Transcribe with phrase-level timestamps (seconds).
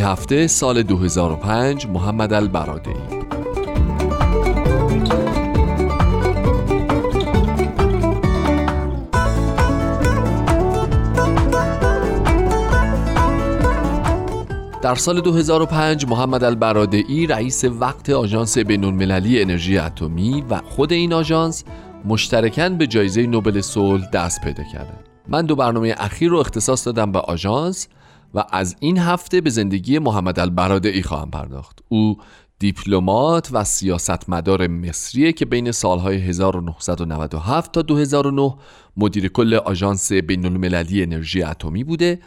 [0.00, 2.94] این هفته سال 2005 محمد البرادعی
[14.82, 21.64] در سال 2005 محمد البرادعی رئیس وقت آژانس بین‌المللی انرژی اتمی و خود این آژانس
[22.04, 25.08] مشترکاً به جایزه نوبل صلح دست پیدا کردند.
[25.28, 27.88] من دو برنامه اخیر رو اختصاص دادم به آژانس
[28.34, 31.78] و از این هفته به زندگی محمد البرادعی خواهم پرداخت.
[31.88, 32.16] او
[32.58, 38.54] دیپلمات و سیاستمدار مصریه که بین سالهای 1997 تا 2009
[38.96, 42.18] مدیر کل آژانس بین المللی انرژی اتمی بوده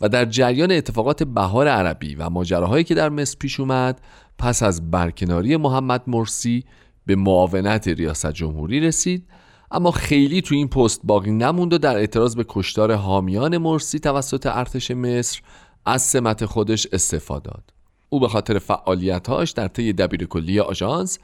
[0.00, 4.00] و در جریان اتفاقات بهار عربی و ماجراهایی که در مصر پیش اومد
[4.38, 6.64] پس از برکناری محمد مرسی
[7.06, 9.26] به معاونت ریاست جمهوری رسید
[9.70, 14.46] اما خیلی تو این پست باقی نموند و در اعتراض به کشتار حامیان مرسی توسط
[14.46, 15.40] ارتش مصر
[15.86, 17.72] از سمت خودش استفاده داد
[18.08, 21.18] او به خاطر فعالیتهاش در طی دبیرکلی آژانس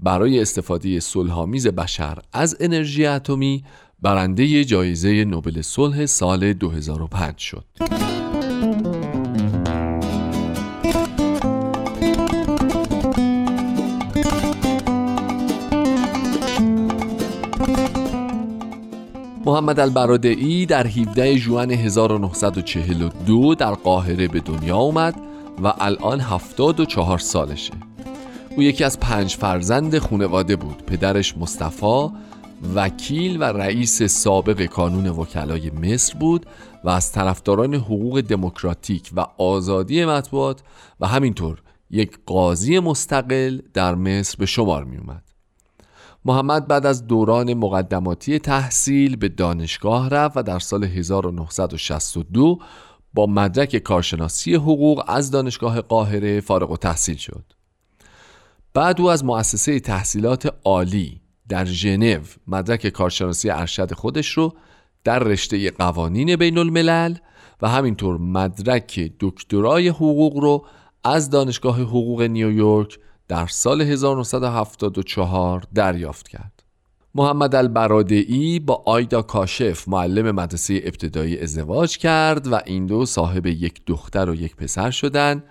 [0.00, 3.64] برای استفاده صلحآمیز بشر از انرژی اتمی
[4.02, 7.64] برنده جایزه نوبل صلح سال 2005 شد.
[19.50, 25.14] محمد البرادعی در 17 ژوئن 1942 در قاهره به دنیا اومد
[25.62, 27.72] و الان 74 سالشه
[28.56, 32.08] او یکی از پنج فرزند خونواده بود پدرش مصطفی
[32.74, 36.46] وکیل و رئیس سابق کانون وکلای مصر بود
[36.84, 40.62] و از طرفداران حقوق دموکراتیک و آزادی مطبوعات
[41.00, 45.29] و همینطور یک قاضی مستقل در مصر به شمار می اومد.
[46.24, 52.58] محمد بعد از دوران مقدماتی تحصیل به دانشگاه رفت و در سال 1962
[53.14, 57.44] با مدرک کارشناسی حقوق از دانشگاه قاهره فارغ و تحصیل شد.
[58.74, 64.52] بعد او از مؤسسه تحصیلات عالی در ژنو مدرک کارشناسی ارشد خودش رو
[65.04, 67.14] در رشته قوانین بین الملل
[67.62, 70.64] و همینطور مدرک دکترای حقوق رو
[71.04, 72.98] از دانشگاه حقوق نیویورک
[73.30, 76.62] در سال 1974 دریافت کرد.
[77.14, 83.80] محمد البرادعی با آیدا کاشف معلم مدرسه ابتدایی ازدواج کرد و این دو صاحب یک
[83.86, 85.44] دختر و یک پسر شدند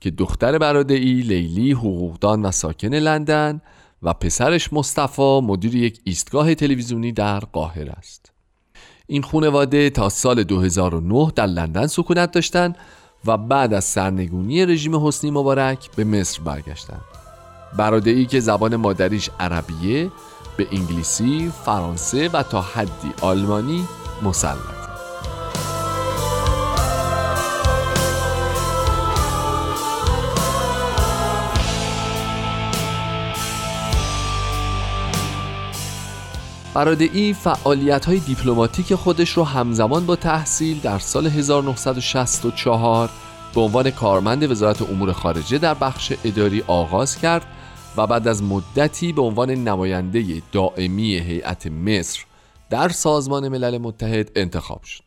[0.00, 3.60] که دختر برادعی لیلی حقوقدان و ساکن لندن
[4.02, 8.32] و پسرش مصطفی مدیر یک ایستگاه تلویزیونی در قاهره است.
[9.06, 12.76] این خانواده تا سال 2009 در لندن سکونت داشتند
[13.26, 17.00] و بعد از سرنگونی رژیم حسنی مبارک به مصر برگشتند.
[17.76, 20.10] برادعی که زبان مادریش عربیه
[20.56, 23.88] به انگلیسی، فرانسه و تا حدی آلمانی
[24.22, 24.83] مسلط.
[36.74, 43.10] برادعی فعالیت های دیپلماتیک خودش رو همزمان با تحصیل در سال 1964
[43.54, 47.46] به عنوان کارمند وزارت امور خارجه در بخش اداری آغاز کرد
[47.96, 52.24] و بعد از مدتی به عنوان نماینده دائمی هیئت مصر
[52.70, 55.04] در سازمان ملل متحد انتخاب شد.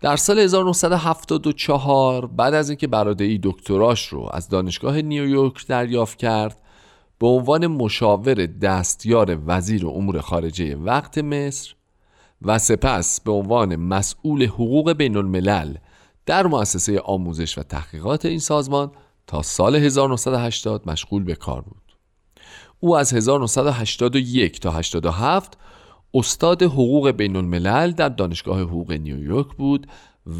[0.00, 6.56] در سال 1974 بعد از اینکه برادعی دکتراش رو از دانشگاه نیویورک دریافت کرد
[7.22, 11.74] به عنوان مشاور دستیار وزیر امور خارجه وقت مصر
[12.42, 15.76] و سپس به عنوان مسئول حقوق بین الملل
[16.26, 18.90] در مؤسسه آموزش و تحقیقات این سازمان
[19.26, 21.96] تا سال 1980 مشغول به کار بود
[22.80, 25.58] او از 1981 تا 87
[26.14, 29.86] استاد حقوق بین الملل در دانشگاه حقوق نیویورک بود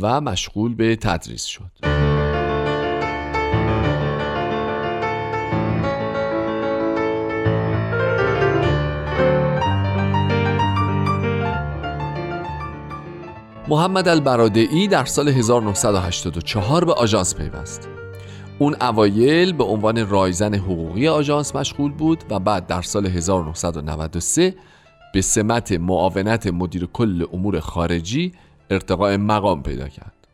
[0.00, 2.01] و مشغول به تدریس شد.
[13.68, 17.88] محمد البرادعی در سال 1984 به آژانس پیوست.
[18.58, 24.54] اون اوایل به عنوان رایزن حقوقی آژانس مشغول بود و بعد در سال 1993
[25.14, 28.32] به سمت معاونت مدیر کل امور خارجی
[28.70, 30.28] ارتقاء مقام پیدا کرد.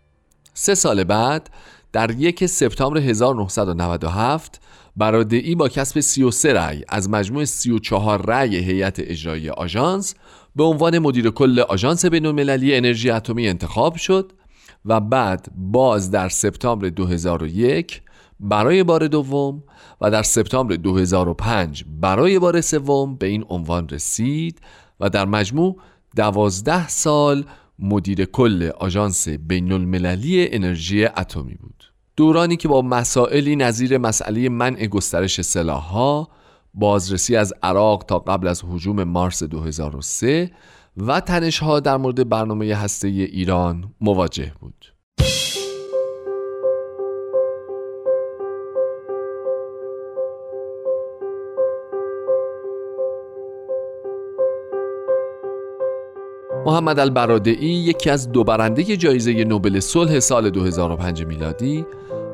[0.54, 1.50] سه سال بعد
[1.92, 4.60] در یک سپتامبر 1997
[4.96, 10.14] برادعی با کسب 33 رأی از مجموع 34 رأی هیئت اجرایی آژانس
[10.56, 14.32] به عنوان مدیر کل آژانس بین‌المللی انرژی اتمی انتخاب شد
[14.84, 18.02] و بعد باز در سپتامبر 2001
[18.40, 19.62] برای بار دوم
[20.00, 24.60] و در سپتامبر 2005 برای بار سوم به این عنوان رسید
[25.00, 25.76] و در مجموع
[26.16, 27.44] دوازده سال
[27.78, 31.84] مدیر کل آژانس بین المللی انرژی اتمی بود.
[32.16, 36.28] دورانی که با مسائلی نظیر مسئله منع گسترش سلاحها
[36.74, 40.50] بازرسی از عراق تا قبل از حجوم مارس 2003
[40.96, 44.94] و تنشها در مورد برنامه هسته ایران مواجه بود.
[56.68, 61.86] محمد البرادعی یکی از دو برنده جایزه نوبل صلح سال 2005 میلادی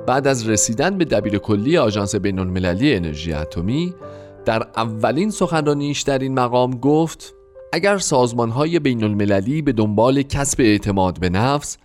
[0.06, 3.94] بعد از رسیدن به دبیر کلی آژانس بین المللی انرژی اتمی
[4.44, 7.34] در اولین سخنرانیش در این مقام گفت
[7.72, 11.78] اگر سازمان های بین المللی به دنبال کسب اعتماد به نفس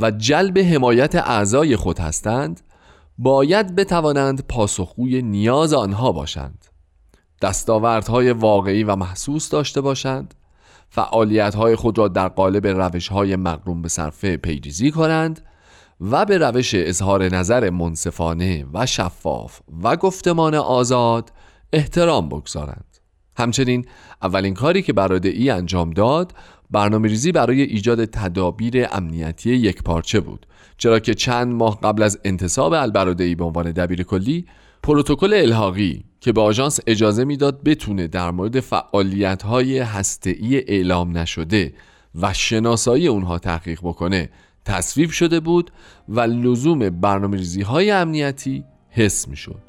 [0.00, 2.60] و جلب حمایت اعضای خود هستند
[3.18, 6.64] باید بتوانند پاسخگوی نیاز آنها باشند.
[7.42, 10.34] دستاوردهای واقعی و محسوس داشته باشند
[10.88, 15.40] فعالیت های خود را در قالب روش های مقروم به صرفه پیریزی کنند
[16.00, 21.32] و به روش اظهار نظر منصفانه و شفاف و گفتمان آزاد
[21.72, 22.96] احترام بگذارند.
[23.36, 23.86] همچنین
[24.22, 24.94] اولین کاری که
[25.24, 26.32] ای انجام داد
[26.70, 30.46] برنامه ریزی برای ایجاد تدابیر امنیتی یک پارچه بود
[30.78, 34.46] چرا که چند ماه قبل از انتصاب البرادعی به عنوان دبیر کلی
[34.82, 41.72] پروتکل الحاقی که به آژانس اجازه می‌داد بتونه در مورد فعالیت های هسته‌ای اعلام نشده
[42.20, 44.30] و شناسایی اونها تحقیق بکنه
[44.64, 45.70] تصویب شده بود
[46.08, 49.60] و لزوم برنامه های امنیتی حس می شد.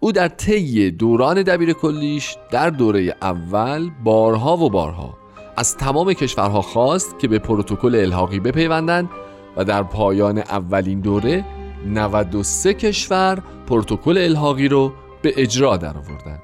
[0.00, 5.18] او در طی دوران دبیر کلیش در دوره اول بارها و بارها
[5.56, 9.08] از تمام کشورها خواست که به پروتکل الحاقی بپیوندند
[9.56, 11.44] و در پایان اولین دوره
[11.86, 14.92] 93 کشور پروتکل الحاقی رو
[15.24, 16.38] به اجرا در آوردن.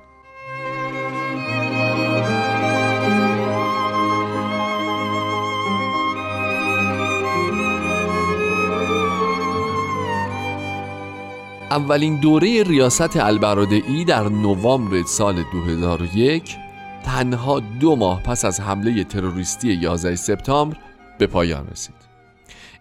[11.71, 16.57] اولین دوره ریاست البرادعی در نوامبر سال 2001
[17.05, 20.77] تنها دو ماه پس از حمله تروریستی 11 سپتامبر
[21.19, 22.00] به پایان رسید.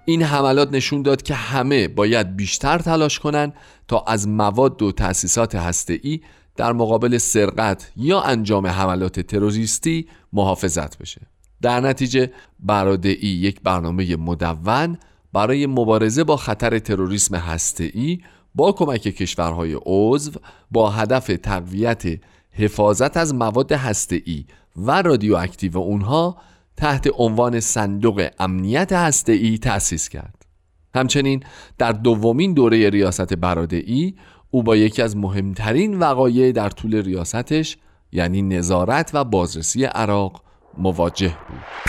[0.10, 3.54] این حملات نشون داد که همه باید بیشتر تلاش کنند
[3.88, 6.22] تا از مواد و تأسیسات هسته‌ای
[6.56, 11.22] در مقابل سرقت یا انجام حملات تروریستی محافظت بشه.
[11.62, 14.98] در نتیجه برادعی یک برنامه مدون
[15.34, 18.20] برای مبارزه با خطر تروریسم هسته‌ای
[18.56, 20.32] با کمک کشورهای عضو
[20.72, 22.04] با هدف تقویت
[22.51, 24.46] حفاظت از مواد هسته‌ای
[24.78, 26.38] و رادیواکتیو اونها
[26.79, 30.45] تحت عنوان صندوق امنیت هسته‌ای تأسیس کرد.
[30.95, 31.43] همچنین
[31.77, 34.15] در دومین دوره ریاست برادعی
[34.51, 37.77] او با یکی از مهمترین وقایع در طول ریاستش
[38.12, 40.43] یعنی نظارت و بازرسی عراق
[40.77, 41.88] مواجه بود.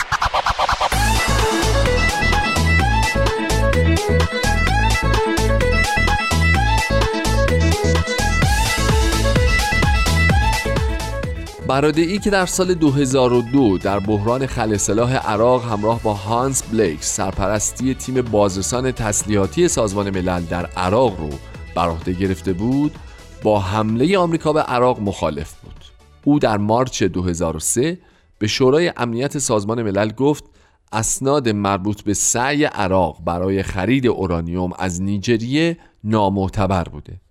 [11.71, 18.21] ای که در سال 2002 در بحران خلصلاح عراق همراه با هانس بلیک سرپرستی تیم
[18.21, 21.29] بازرسان تسلیحاتی سازمان ملل در عراق رو
[21.75, 22.95] بر عهده گرفته بود
[23.43, 25.85] با حمله آمریکا به عراق مخالف بود.
[26.23, 27.97] او در مارچ 2003
[28.39, 30.43] به شورای امنیت سازمان ملل گفت
[30.91, 37.21] اسناد مربوط به سعی عراق برای خرید اورانیوم از نیجریه نامعتبر بوده.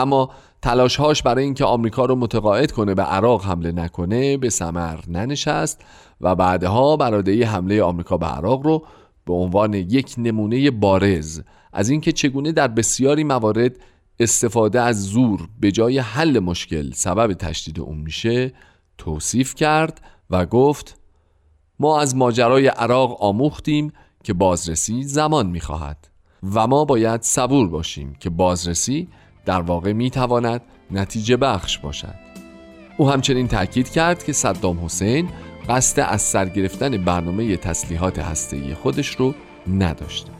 [0.00, 0.30] اما
[0.62, 5.80] تلاشهاش برای اینکه آمریکا رو متقاعد کنه به عراق حمله نکنه به ثمر ننشست
[6.20, 8.86] و بعدها برادعی حمله آمریکا به عراق رو
[9.26, 11.40] به عنوان یک نمونه بارز
[11.72, 13.76] از اینکه چگونه در بسیاری موارد
[14.20, 18.52] استفاده از زور به جای حل مشکل سبب تشدید اون میشه
[18.98, 21.00] توصیف کرد و گفت
[21.80, 23.92] ما از ماجرای عراق آموختیم
[24.24, 26.08] که بازرسی زمان می‌خواهد
[26.54, 29.08] و ما باید صبور باشیم که بازرسی
[29.44, 32.14] در واقع می‌تواند نتیجه بخش باشد.
[32.96, 35.28] او همچنین تاکید کرد که صدام حسین
[35.68, 39.34] قصد از سر گرفتن برنامه تسلیحات هسته‌ای خودش رو
[39.78, 40.30] نداشته.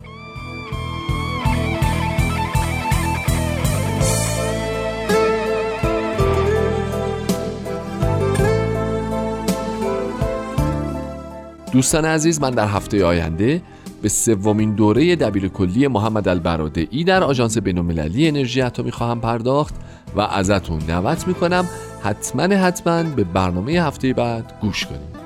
[11.73, 13.62] دوستان عزیز من در هفته آینده
[14.02, 16.49] به سومین دوره دبیر کلی محمد
[16.90, 19.75] ای در آژانس بین‌المللی انرژی اتمی خواهم پرداخت
[20.16, 21.69] و ازتون دعوت می‌کنم
[22.02, 25.21] حتما حتما به برنامه هفته بعد گوش کنید.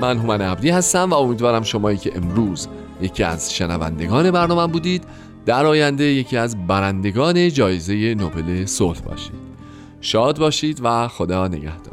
[0.00, 2.68] من هومن عبدی هستم و امیدوارم شمایی که امروز
[3.00, 5.04] یکی از شنوندگان برنامه بودید
[5.46, 9.42] در آینده یکی از برندگان جایزه نوبل صلح باشید.
[10.00, 11.91] شاد باشید و خدا نگهدار.